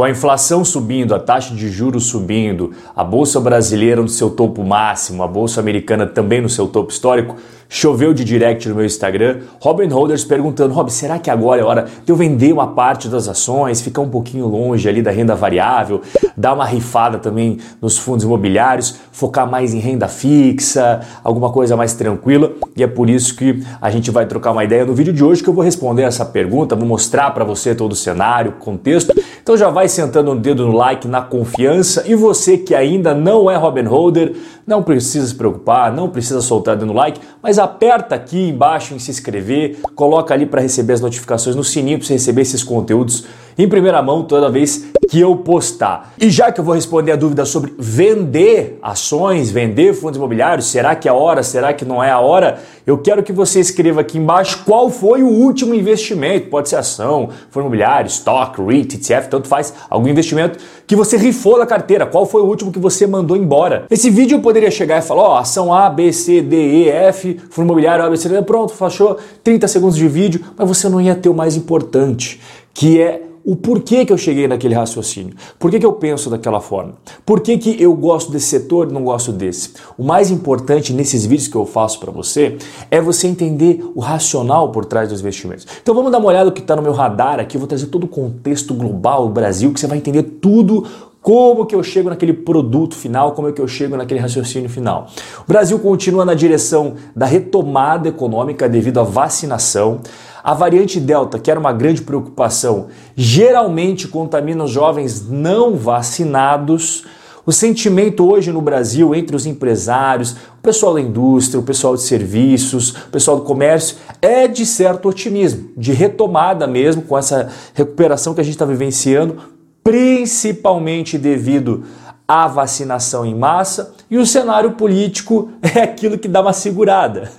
[0.00, 4.64] Com a inflação subindo, a taxa de juros subindo, a bolsa brasileira no seu topo
[4.64, 7.36] máximo, a bolsa americana também no seu topo histórico,
[7.68, 11.86] choveu de direct no meu Instagram, Robin Holders perguntando: Rob, será que agora é hora
[12.04, 16.00] de eu vender uma parte das ações, ficar um pouquinho longe ali da renda variável,
[16.36, 21.94] dar uma rifada também nos fundos imobiliários, focar mais em renda fixa, alguma coisa mais
[21.94, 22.52] tranquila?
[22.76, 25.42] E é por isso que a gente vai trocar uma ideia no vídeo de hoje
[25.42, 29.14] que eu vou responder essa pergunta, vou mostrar para você todo o cenário, contexto.
[29.42, 32.04] Então já vai sentando o dedo no like na confiança.
[32.06, 34.34] E você que ainda não é Robin Holder,
[34.66, 39.10] não precisa se preocupar, não precisa soltar dando like, mas aperta aqui embaixo em se
[39.10, 43.24] inscrever, coloca ali para receber as notificações no sininho para receber esses conteúdos
[43.58, 46.14] em primeira mão toda vez que eu postar.
[46.20, 50.94] E já que eu vou responder a dúvida sobre vender ações, vender fundos imobiliários, será
[50.94, 52.60] que é a hora, será que não é a hora?
[52.86, 57.28] Eu quero que você escreva aqui embaixo qual foi o último investimento, pode ser ação,
[57.50, 62.24] fundo imobiliário, stock, REIT, ETF, tanto faz, algum investimento que você rifou da carteira, qual
[62.24, 63.86] foi o último que você mandou embora.
[63.90, 67.36] Esse vídeo eu poderia chegar e falar, ó, ação A, B, C, D, E, F,
[67.50, 71.00] fundo imobiliário A, B, C, D, pronto, fechou, 30 segundos de vídeo, mas você não
[71.00, 72.40] ia ter o mais importante,
[72.72, 75.34] que é o porquê que eu cheguei naquele raciocínio.
[75.58, 76.94] Por que, que eu penso daquela forma?
[77.24, 79.72] Por que, que eu gosto desse setor e não gosto desse?
[79.96, 82.56] O mais importante nesses vídeos que eu faço para você
[82.90, 85.66] é você entender o racional por trás dos investimentos.
[85.82, 87.56] Então vamos dar uma olhada no que está no meu radar aqui.
[87.56, 90.86] Eu vou trazer todo o contexto global do Brasil, que você vai entender tudo
[91.22, 95.06] como que eu chego naquele produto final, como é que eu chego naquele raciocínio final.
[95.40, 100.00] O Brasil continua na direção da retomada econômica devido à vacinação.
[100.42, 107.04] A variante Delta, que era uma grande preocupação, geralmente contamina os jovens não vacinados.
[107.44, 112.02] O sentimento hoje no Brasil entre os empresários, o pessoal da indústria, o pessoal de
[112.02, 118.32] serviços, o pessoal do comércio é de certo otimismo, de retomada mesmo com essa recuperação
[118.32, 121.84] que a gente está vivenciando, principalmente devido
[122.26, 127.30] à vacinação em massa e o cenário político é aquilo que dá uma segurada.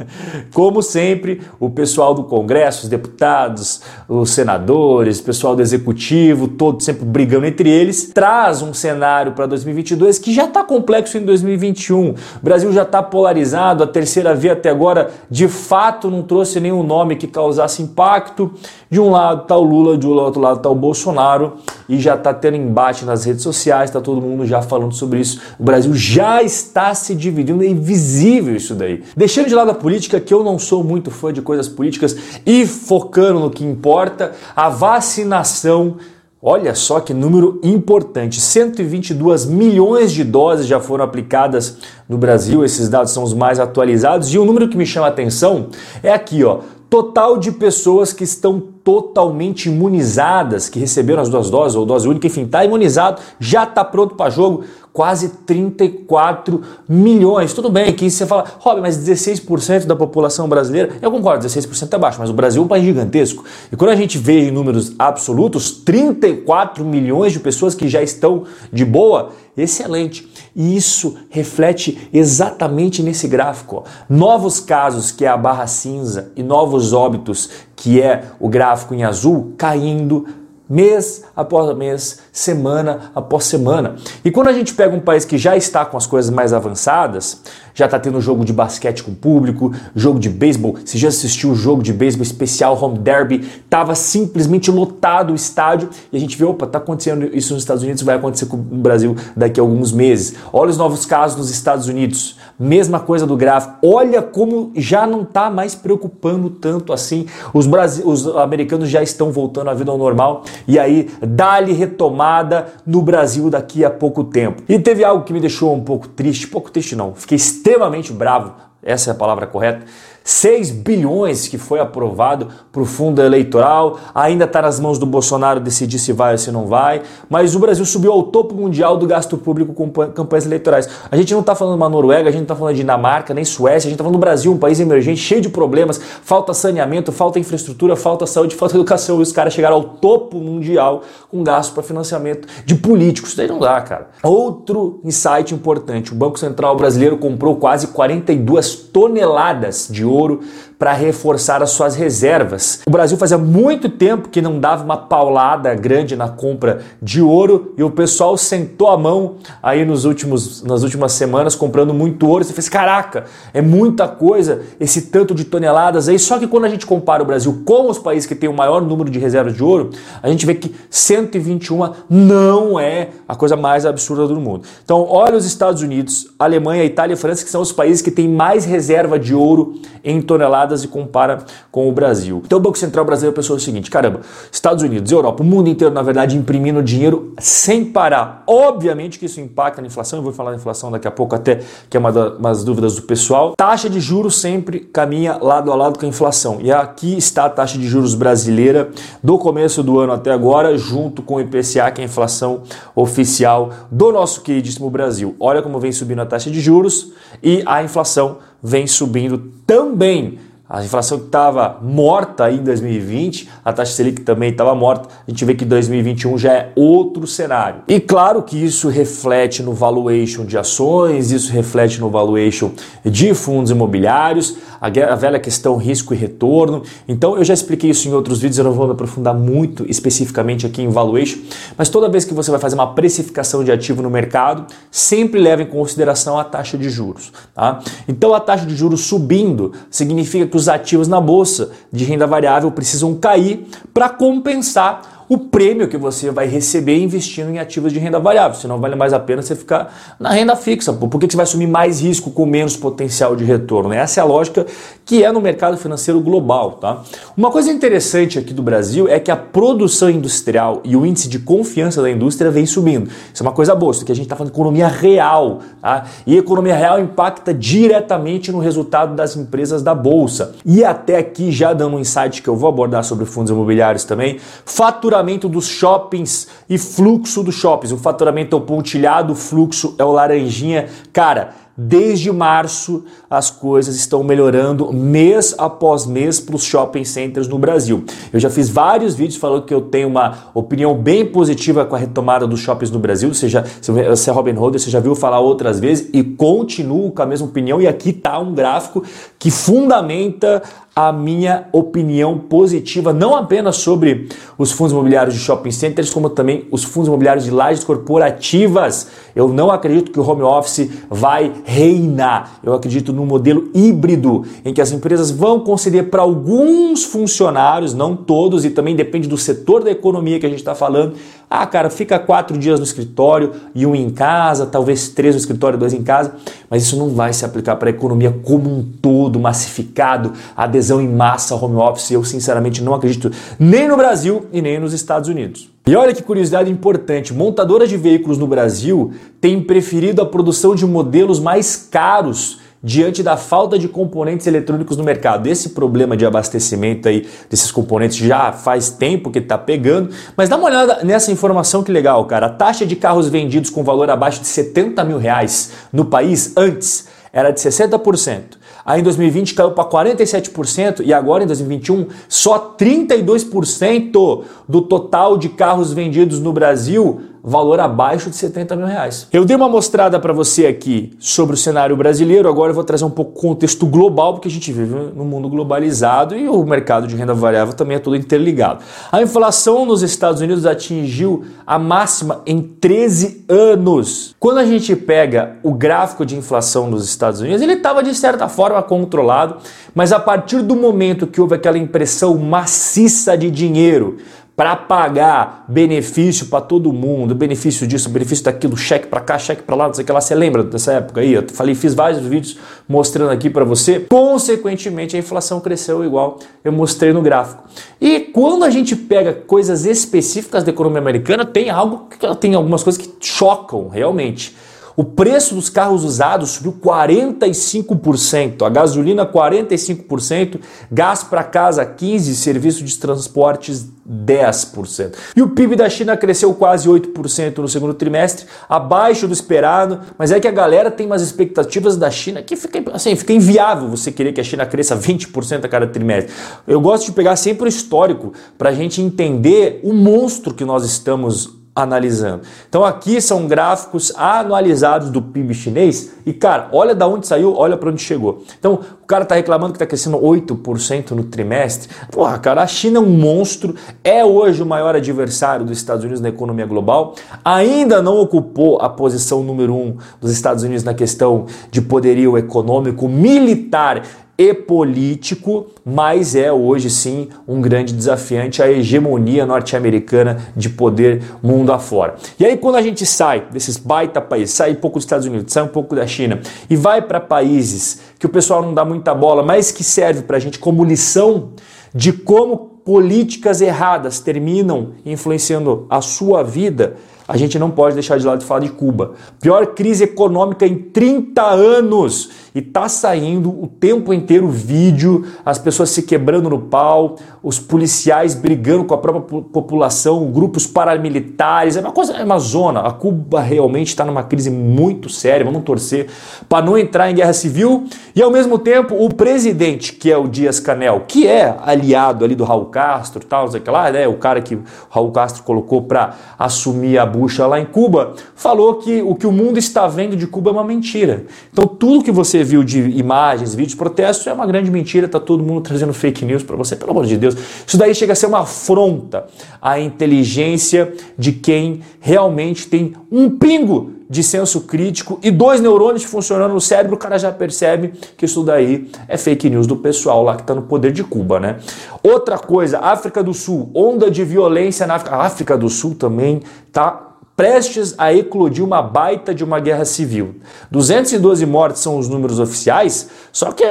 [0.53, 6.85] Como sempre, o pessoal do Congresso, os deputados, os senadores, o pessoal do executivo, todos
[6.85, 12.12] sempre brigando entre eles, traz um cenário para 2022 que já está complexo em 2021.
[12.12, 16.84] O Brasil já está polarizado, a terceira via até agora de fato não trouxe nenhum
[16.84, 18.50] nome que causasse impacto.
[18.90, 21.57] De um lado está o Lula, de outro lado está o Bolsonaro
[21.88, 25.41] e já está tendo embate nas redes sociais, está todo mundo já falando sobre isso.
[25.59, 29.03] O Brasil já está está se dividindo, é invisível isso daí.
[29.16, 32.66] Deixando de lado a política, que eu não sou muito fã de coisas políticas, e
[32.66, 35.97] focando no que importa, a vacinação.
[36.41, 41.77] Olha só que número importante: 122 milhões de doses já foram aplicadas
[42.09, 42.66] no Brasil.
[42.66, 44.33] Esses dados são os mais atualizados.
[44.33, 45.67] E o número que me chama a atenção
[46.01, 46.59] é aqui, ó.
[46.89, 52.27] Total de pessoas que estão totalmente imunizadas, que receberam as duas doses ou dose única,
[52.27, 57.53] enfim, está imunizado, já está pronto para jogo quase 34 milhões.
[57.53, 61.97] Tudo bem que você fala, Rob, mas 16% da população brasileira, eu concordo, 16% é
[61.97, 63.44] baixo, mas o Brasil é um país gigantesco.
[63.72, 68.44] E quando a gente vê em números absolutos, 34 milhões de pessoas que já estão
[68.72, 70.30] de boa, excelente.
[70.56, 73.78] E isso reflete exatamente nesse gráfico.
[73.78, 73.84] Ó.
[74.09, 79.03] Novos casos, que é a barra cinza, e novos óbitos, que é o gráfico em
[79.03, 80.25] azul, caindo
[80.71, 83.95] mês após mês, semana após semana.
[84.23, 87.41] E quando a gente pega um país que já está com as coisas mais avançadas,
[87.73, 91.55] já está tendo jogo de basquete com público, jogo de beisebol, você já assistiu o
[91.55, 96.45] jogo de beisebol especial Home Derby, estava simplesmente lotado o estádio e a gente vê,
[96.45, 99.91] opa, está acontecendo isso nos Estados Unidos, vai acontecer com o Brasil daqui a alguns
[99.91, 100.35] meses.
[100.53, 103.75] Olha os novos casos nos Estados Unidos, mesma coisa do gráfico.
[103.83, 107.25] Olha como já não está mais preocupando tanto assim.
[107.53, 107.67] Os,
[108.05, 113.49] os americanos já estão voltando à vida ao normal e aí dá-lhe retomada no Brasil
[113.49, 114.63] daqui a pouco tempo.
[114.67, 118.53] E teve algo que me deixou um pouco triste, pouco triste não, fiquei extremamente bravo,
[118.83, 119.85] essa é a palavra correta
[120.23, 125.59] 6 bilhões que foi aprovado para o fundo eleitoral, ainda está nas mãos do Bolsonaro
[125.59, 129.06] decidir se vai ou se não vai, mas o Brasil subiu ao topo mundial do
[129.06, 130.89] gasto público com campanhas eleitorais.
[131.12, 133.33] A gente não está falando de uma Noruega, a gente não está falando de Dinamarca,
[133.33, 136.53] nem Suécia, a gente está falando do Brasil, um país emergente, cheio de problemas, falta
[136.53, 141.44] saneamento, falta infraestrutura, falta saúde, falta educação, e os caras chegaram ao topo mundial com
[141.44, 143.31] gasto para financiamento de políticos.
[143.31, 144.09] Isso daí não dá, cara.
[144.24, 150.40] Outro insight importante, o Banco Central brasileiro comprou quase 42 várias toneladas de ouro
[150.81, 152.81] para reforçar as suas reservas.
[152.88, 157.75] O Brasil fazia muito tempo que não dava uma paulada grande na compra de ouro
[157.78, 162.44] e o pessoal sentou a mão aí nos últimos, nas últimas semanas comprando muito ouro.
[162.44, 166.18] Você fez, caraca, é muita coisa esse tanto de toneladas aí.
[166.18, 168.81] Só que quando a gente compara o Brasil com os países que têm o maior
[168.81, 169.92] número de reservas de ouro,
[170.24, 174.63] a gente vê que 121 não é a coisa mais absurda do mundo.
[174.84, 178.27] Então, olha os Estados Unidos, Alemanha, Itália e França, que são os países que têm
[178.27, 181.39] mais reserva de ouro em toneladas e compara
[181.71, 182.41] com o Brasil.
[182.45, 184.21] Então o Banco Central brasileiro pensou o seguinte: caramba,
[184.51, 188.44] Estados Unidos, Europa, o mundo inteiro, na verdade, imprimindo dinheiro sem parar.
[188.47, 191.59] Obviamente que isso impacta na inflação, eu vou falar da inflação daqui a pouco, até
[191.89, 193.53] que é uma das dúvidas do pessoal.
[193.57, 196.59] Taxa de juros sempre caminha lado a lado com a inflação.
[196.62, 198.89] E aqui está a taxa de juros brasileira
[199.24, 202.63] do começo do ano até agora, junto com o IPCA, que é a inflação
[202.95, 205.35] oficial do nosso queridíssimo Brasil.
[205.39, 210.39] Olha como vem subindo a taxa de juros e a inflação vem subindo também.
[210.73, 215.09] A inflação que estava morta em 2020, a taxa Selic também estava morta.
[215.27, 217.81] A gente vê que 2021 já é outro cenário.
[217.89, 222.71] E claro que isso reflete no valuation de ações, isso reflete no valuation
[223.03, 226.83] de fundos imobiliários, a velha questão risco e retorno.
[227.06, 230.65] Então eu já expliquei isso em outros vídeos, eu não vou me aprofundar muito especificamente
[230.65, 231.39] aqui em valuation,
[231.77, 235.62] mas toda vez que você vai fazer uma precificação de ativo no mercado, sempre leva
[235.63, 237.33] em consideração a taxa de juros.
[237.53, 237.81] Tá?
[238.07, 242.72] Então a taxa de juros subindo significa que os ativos na bolsa de renda variável
[242.72, 248.19] precisam cair para compensar o prêmio que você vai receber investindo em ativos de renda
[248.19, 248.60] variável.
[248.60, 250.92] Senão vale mais a pena você ficar na renda fixa.
[250.92, 253.94] Por que você vai assumir mais risco com menos potencial de retorno?
[253.94, 254.66] Essa é a lógica
[255.06, 256.74] que é no mercado financeiro global.
[256.74, 257.01] Tá?
[257.38, 261.39] Uma coisa interessante aqui do Brasil é que a produção industrial e o índice de
[261.39, 263.10] confiança da indústria vem subindo.
[263.34, 265.60] Isso é uma coisa boa, porque a gente está falando de economia real.
[265.81, 266.07] Tá?
[266.27, 270.56] E economia real impacta diretamente no resultado das empresas da Bolsa.
[270.66, 274.38] E até aqui, já dando um insight que eu vou abordar sobre fundos imobiliários também,
[274.66, 277.91] faturamento faturamento dos shoppings e fluxo dos shoppings.
[277.91, 280.89] O faturamento é o pontilhado, o fluxo é o laranjinha.
[281.13, 281.53] Cara,
[281.83, 288.03] Desde março, as coisas estão melhorando mês após mês para os shopping centers no Brasil.
[288.31, 291.97] Eu já fiz vários vídeos falando que eu tenho uma opinião bem positiva com a
[291.97, 293.33] retomada dos shoppings no Brasil.
[293.33, 297.21] Você, já, você é Robin Hood, você já viu falar outras vezes e continuo com
[297.21, 297.81] a mesma opinião.
[297.81, 299.03] E aqui está um gráfico
[299.39, 300.62] que fundamenta
[300.93, 304.27] a minha opinião positiva, não apenas sobre
[304.57, 309.07] os fundos imobiliários de shopping centers, como também os fundos imobiliários de lajes corporativas.
[309.33, 312.59] Eu não acredito que o home office vai reinar.
[312.61, 318.13] Eu acredito no modelo híbrido, em que as empresas vão conceder para alguns funcionários, não
[318.13, 321.13] todos, e também depende do setor da economia que a gente está falando.
[321.53, 325.77] Ah, cara, fica quatro dias no escritório e um em casa, talvez três no escritório,
[325.77, 326.36] dois em casa,
[326.69, 331.09] mas isso não vai se aplicar para a economia como um todo, massificado, adesão em
[331.09, 332.09] massa ao home office.
[332.09, 335.69] Eu, sinceramente, não acredito nem no Brasil e nem nos Estados Unidos.
[335.86, 339.12] E olha que curiosidade importante: montadoras de veículos no Brasil
[339.42, 345.04] têm preferido a produção de modelos mais caros diante da falta de componentes eletrônicos no
[345.04, 345.48] mercado.
[345.48, 350.57] Esse problema de abastecimento aí desses componentes já faz tempo que está pegando, mas dá
[350.57, 352.48] uma olhada nessa informação que legal, cara.
[352.48, 357.07] A taxa de carros vendidos com valor abaixo de 70 mil reais no país antes
[357.33, 358.62] era de 60%.
[358.84, 365.50] Aí em 2020 caiu para 47% e agora em 2021 só 32% do total de
[365.50, 369.27] carros vendidos no Brasil valor abaixo de 70 mil reais.
[369.31, 373.05] Eu dei uma mostrada para você aqui sobre o cenário brasileiro, agora eu vou trazer
[373.05, 377.15] um pouco contexto global, porque a gente vive num mundo globalizado e o mercado de
[377.15, 378.83] renda variável também é todo interligado.
[379.11, 384.35] A inflação nos Estados Unidos atingiu a máxima em 13 anos.
[384.39, 388.48] Quando a gente pega o gráfico de inflação nos Estados Unidos, ele estava de certa
[388.48, 389.57] forma controlado,
[389.95, 394.17] mas a partir do momento que houve aquela impressão maciça de dinheiro,
[394.55, 399.75] para pagar benefício para todo mundo, benefício disso, benefício daquilo, cheque para cá, cheque para
[399.75, 400.22] lá, não sei o que lá.
[400.22, 401.34] Você lembra dessa época aí?
[401.34, 404.05] Eu falei, fiz vários vídeos mostrando aqui para você.
[404.10, 407.63] Consequentemente, a inflação cresceu igual eu mostrei no gráfico.
[408.00, 412.08] E quando a gente pega coisas específicas da economia americana, tem algo
[412.39, 414.55] tem algumas coisas que chocam realmente.
[414.95, 420.60] O preço dos carros usados subiu 45%, a gasolina 45%,
[420.91, 425.13] gás para casa 15%, serviço de transportes 10%.
[425.36, 430.31] E o PIB da China cresceu quase 8% no segundo trimestre, abaixo do esperado, mas
[430.31, 434.12] é que a galera tem umas expectativas da China que fica, assim, fica inviável você
[434.12, 436.33] querer que a China cresça 20% a cada trimestre.
[436.67, 440.83] Eu gosto de pegar sempre o histórico para a gente entender o monstro que nós
[440.83, 442.42] estamos analisando.
[442.68, 447.78] Então aqui são gráficos anualizados do PIB chinês e cara, olha da onde saiu, olha
[447.78, 448.44] para onde chegou.
[448.60, 451.90] Então o cara tá reclamando que tá crescendo 8% no trimestre.
[452.12, 456.22] Porra, cara, a China é um monstro, é hoje o maior adversário dos Estados Unidos
[456.22, 461.46] na economia global, ainda não ocupou a posição número um dos Estados Unidos na questão
[461.70, 464.04] de poderio econômico, militar
[464.41, 471.71] e político, mas é hoje sim um grande desafiante a hegemonia norte-americana de poder mundo
[471.71, 472.15] afora.
[472.39, 475.53] E aí quando a gente sai desses baita países, sai um pouco dos Estados Unidos,
[475.53, 479.13] sai um pouco da China e vai para países que o pessoal não dá muita
[479.13, 481.51] bola, mas que serve para a gente como lição
[481.93, 486.95] de como políticas erradas terminam influenciando a sua vida,
[487.31, 489.13] a gente não pode deixar de lado de falar de Cuba.
[489.39, 495.91] Pior crise econômica em 30 anos e tá saindo o tempo inteiro vídeo, as pessoas
[495.91, 501.93] se quebrando no pau, os policiais brigando com a própria população, grupos paramilitares, é uma
[501.93, 502.81] coisa, é uma zona.
[502.81, 506.09] A Cuba realmente está numa crise muito séria, vamos torcer
[506.50, 510.27] para não entrar em guerra civil e ao mesmo tempo o presidente, que é o
[510.27, 514.41] Dias Canel, que é aliado ali do Raul Castro, tal, sei lá, né, o cara
[514.41, 519.13] que o Raul Castro colocou para assumir a bucha lá em Cuba, falou que o
[519.13, 521.25] que o mundo está vendo de Cuba é uma mentira.
[521.54, 525.44] Então tudo que você viu de imagens, vídeos, protestos, é uma grande mentira, tá todo
[525.44, 527.36] mundo trazendo fake news para você, pelo amor de Deus.
[527.66, 529.28] Isso daí chega a ser uma afronta
[529.62, 536.54] à inteligência de quem realmente tem um pingo de senso crítico e dois neurônios funcionando
[536.54, 540.36] no cérebro, o cara já percebe que isso daí é fake news do pessoal lá
[540.36, 541.60] que está no poder de Cuba, né?
[542.04, 545.16] Outra coisa, África do Sul, onda de violência na África.
[545.16, 546.42] A África do Sul também
[546.74, 547.11] tá
[547.41, 550.36] prestes a eclodir uma baita de uma guerra civil.
[550.69, 553.63] 212 mortes são os números oficiais, só que,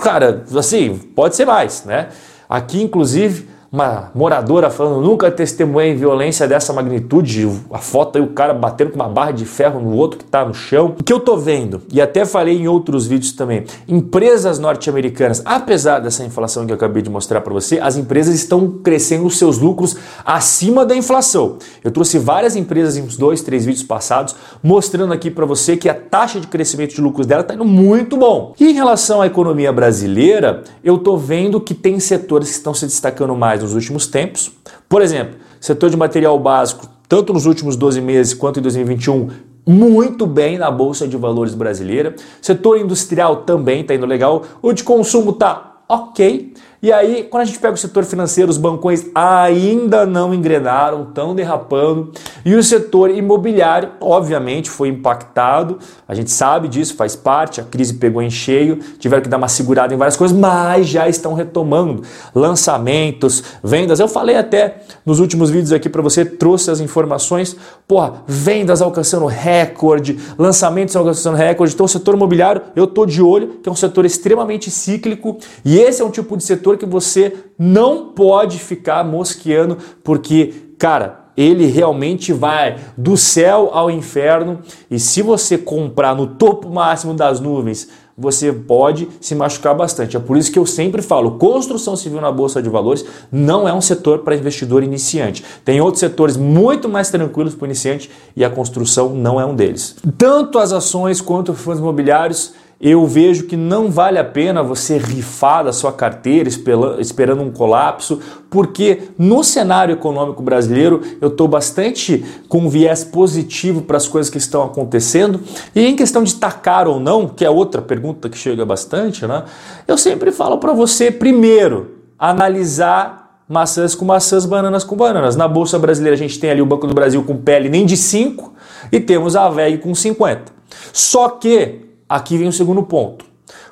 [0.00, 2.08] cara, assim, pode ser mais, né?
[2.48, 8.54] Aqui, inclusive, uma moradora falando, nunca testemunhei violência dessa magnitude, a foto aí o cara
[8.54, 10.94] batendo com uma barra de ferro no outro que está no chão.
[10.98, 15.98] O que eu tô vendo, e até falei em outros vídeos também, empresas norte-americanas, apesar
[15.98, 19.58] dessa inflação que eu acabei de mostrar para você, as empresas estão crescendo os seus
[19.58, 21.58] lucros acima da inflação.
[21.84, 25.88] Eu trouxe várias empresas em uns dois, três vídeos passados, mostrando aqui para você que
[25.88, 28.54] a taxa de crescimento de lucros dela está indo muito bom.
[28.58, 32.86] E em relação à economia brasileira, eu tô vendo que tem setores que estão se
[32.86, 34.50] destacando mais nos últimos tempos.
[34.88, 39.28] Por exemplo, setor de material básico, tanto nos últimos 12 meses quanto em 2021,
[39.66, 42.14] muito bem na Bolsa de Valores brasileira.
[42.40, 44.44] Setor industrial também está indo legal.
[44.62, 46.54] O de consumo está ok.
[46.80, 51.34] E aí, quando a gente pega o setor financeiro, os bancões ainda não engrenaram, estão
[51.34, 52.12] derrapando.
[52.44, 55.80] E o setor imobiliário, obviamente, foi impactado.
[56.06, 57.60] A gente sabe disso, faz parte.
[57.60, 61.08] A crise pegou em cheio, tiveram que dar uma segurada em várias coisas, mas já
[61.08, 62.04] estão retomando.
[62.32, 63.98] Lançamentos, vendas.
[63.98, 67.56] Eu falei até nos últimos vídeos aqui para você, trouxe as informações.
[67.88, 71.74] Porra, vendas alcançando recorde, lançamentos alcançando recorde.
[71.74, 75.38] Então, o setor imobiliário, eu tô de olho, que é um setor extremamente cíclico.
[75.64, 81.28] E esse é um tipo de setor que você não pode ficar mosqueando, porque, cara,
[81.38, 84.58] ele realmente vai do céu ao inferno.
[84.90, 90.16] E se você comprar no topo máximo das nuvens, você pode se machucar bastante.
[90.16, 93.72] É por isso que eu sempre falo: construção civil na Bolsa de Valores não é
[93.72, 95.44] um setor para investidor iniciante.
[95.64, 99.54] Tem outros setores muito mais tranquilos para o iniciante e a construção não é um
[99.54, 99.94] deles.
[100.18, 104.98] Tanto as ações quanto os fundos imobiliários eu vejo que não vale a pena você
[104.98, 112.24] rifar da sua carteira esperando um colapso, porque no cenário econômico brasileiro eu estou bastante
[112.48, 115.40] com um viés positivo para as coisas que estão acontecendo.
[115.74, 119.42] E em questão de tacar ou não, que é outra pergunta que chega bastante, né?
[119.86, 125.34] Eu sempre falo para você, primeiro, analisar maçãs com maçãs, bananas com bananas.
[125.34, 127.96] Na Bolsa Brasileira a gente tem ali o Banco do Brasil com pele nem de
[127.96, 128.52] 5
[128.92, 130.52] e temos a VEG com 50.
[130.92, 133.26] Só que Aqui vem o segundo ponto.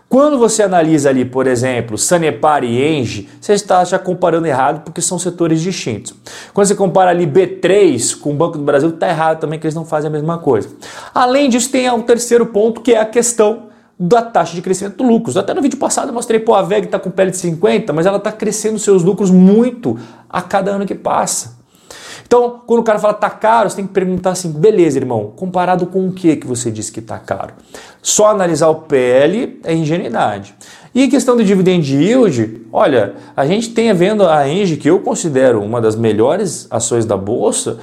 [0.09, 5.03] Quando você analisa ali, por exemplo, Sanepar e Engie, você está já comparando errado porque
[5.03, 6.15] são setores distintos.
[6.55, 9.75] Quando você compara ali B3 com o Banco do Brasil, está errado também que eles
[9.75, 10.69] não fazem a mesma coisa.
[11.13, 13.67] Além disso, tem o terceiro ponto que é a questão
[13.99, 15.37] da taxa de crescimento do lucros.
[15.37, 18.07] Até no vídeo passado eu mostrei, pô, a VEG está com pele de 50, mas
[18.07, 21.56] ela está crescendo seus lucros muito a cada ano que passa.
[22.27, 25.87] Então, quando o cara fala tá caro, você tem que perguntar assim, beleza, irmão, comparado
[25.87, 27.55] com o que que você disse que tá caro?
[28.03, 30.55] Só analisar o PL é ingenuidade.
[30.93, 34.99] E em questão do dividend yield, olha, a gente tem vendo a Engie, que eu
[35.01, 37.79] considero uma das melhores ações da bolsa,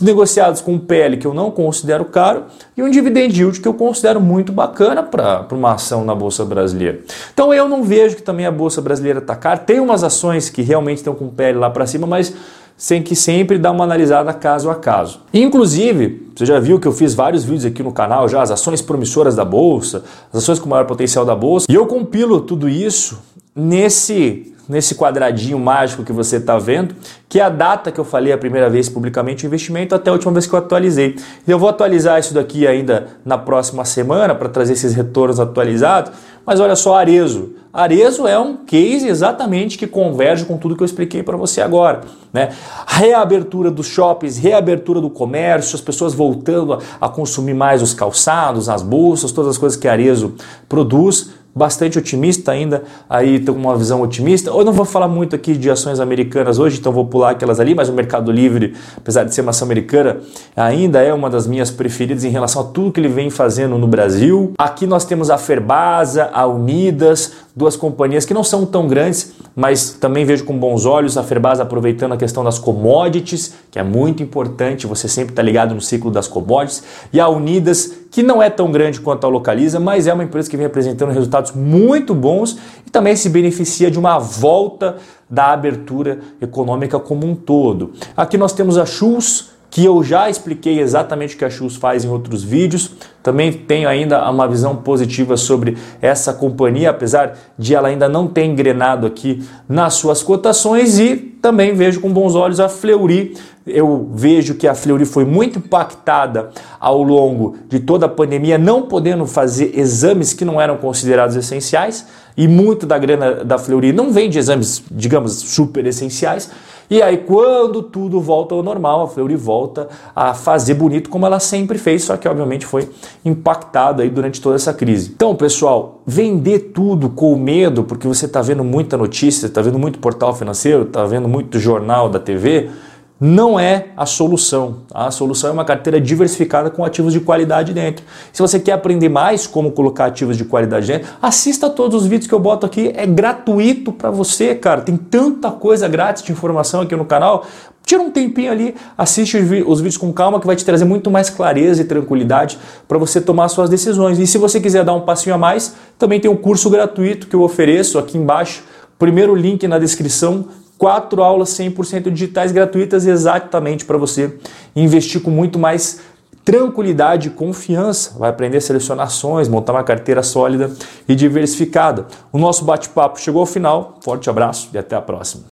[0.00, 3.74] negociados com um PL que eu não considero caro e um dividend yield que eu
[3.74, 6.98] considero muito bacana para uma ação na Bolsa Brasileira.
[7.32, 9.58] Então eu não vejo que também a Bolsa Brasileira está cara.
[9.58, 12.34] Tem umas ações que realmente estão com PL lá para cima, mas
[12.78, 15.20] sem que sempre dá uma analisada caso a caso.
[15.34, 18.80] Inclusive, você já viu que eu fiz vários vídeos aqui no canal já, as ações
[18.80, 23.18] promissoras da bolsa, as ações com maior potencial da bolsa, e eu compilo tudo isso
[23.54, 26.94] nesse nesse quadradinho mágico que você está vendo,
[27.28, 30.12] que é a data que eu falei a primeira vez publicamente o investimento até a
[30.12, 31.16] última vez que eu atualizei.
[31.46, 36.12] Eu vou atualizar isso daqui ainda na próxima semana para trazer esses retornos atualizados,
[36.44, 37.54] mas olha só, Arezo.
[37.70, 42.00] Arezo é um case exatamente que converge com tudo que eu expliquei para você agora.
[42.32, 42.48] Né?
[42.86, 48.82] Reabertura dos shoppings, reabertura do comércio, as pessoas voltando a, consumir mais os calçados, as
[48.82, 50.34] bolsas, todas as coisas que Arezo
[50.68, 54.50] produz bastante otimista ainda, aí com uma visão otimista.
[54.50, 57.74] Eu não vou falar muito aqui de ações americanas hoje, então vou pular aquelas ali,
[57.74, 60.18] mas o Mercado Livre, apesar de ser uma ação americana,
[60.56, 63.88] ainda é uma das minhas preferidas em relação a tudo que ele vem fazendo no
[63.88, 64.52] Brasil.
[64.56, 69.90] Aqui nós temos a Ferbasa, a Unidas, duas companhias que não são tão grandes, mas
[69.90, 74.22] também vejo com bons olhos a Ferbasa aproveitando a questão das commodities, que é muito
[74.22, 78.48] importante, você sempre está ligado no ciclo das commodities, e a Unidas, que não é
[78.48, 82.58] tão grande quanto a Localiza, mas é uma empresa que vem apresentando resultados muito bons
[82.86, 84.96] e também se beneficia de uma volta
[85.28, 87.92] da abertura econômica como um todo.
[88.16, 92.04] Aqui nós temos a Schultz, que eu já expliquei exatamente o que a Chus faz
[92.04, 92.92] em outros vídeos.
[93.22, 98.44] Também tenho ainda uma visão positiva sobre essa companhia, apesar de ela ainda não ter
[98.44, 103.34] engrenado aqui nas suas cotações e também vejo com bons olhos a Fleury.
[103.66, 108.82] Eu vejo que a Fleury foi muito impactada ao longo de toda a pandemia, não
[108.82, 114.12] podendo fazer exames que não eram considerados essenciais, e muito da grana da Fleury não
[114.12, 116.50] vem de exames, digamos, super essenciais.
[116.90, 121.38] E aí, quando tudo volta ao normal, a Fleury volta a fazer bonito como ela
[121.38, 122.88] sempre fez, só que obviamente foi
[123.22, 125.12] impactada aí durante toda essa crise.
[125.14, 129.98] Então, pessoal, vender tudo com medo, porque você está vendo muita notícia, está vendo muito
[129.98, 132.70] portal financeiro, está vendo muito jornal da TV,
[133.20, 134.78] não é a solução.
[134.94, 138.04] A solução é uma carteira diversificada com ativos de qualidade dentro.
[138.32, 142.28] Se você quer aprender mais como colocar ativos de qualidade dentro, assista todos os vídeos
[142.28, 144.82] que eu boto aqui, é gratuito para você, cara.
[144.82, 147.44] Tem tanta coisa grátis de informação aqui no canal.
[147.84, 151.30] Tira um tempinho ali, assiste os vídeos com calma que vai te trazer muito mais
[151.30, 154.18] clareza e tranquilidade para você tomar suas decisões.
[154.18, 157.34] E se você quiser dar um passinho a mais, também tem um curso gratuito que
[157.34, 158.62] eu ofereço aqui embaixo.
[158.98, 160.48] Primeiro link na descrição
[160.78, 164.38] quatro aulas 100% digitais gratuitas exatamente para você
[164.74, 166.00] investir com muito mais
[166.44, 168.16] tranquilidade e confiança.
[168.18, 170.70] Vai aprender a selecionar ações, montar uma carteira sólida
[171.06, 172.06] e diversificada.
[172.32, 173.98] O nosso bate-papo chegou ao final.
[174.00, 175.44] Forte abraço e até a próxima.